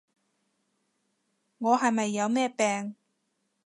[1.59, 2.95] 我係咪有咩病？